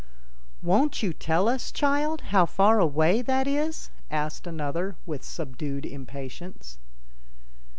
[0.63, 6.79] "Won't you tell us, child, how far away that is?" asked another with subdued impatience.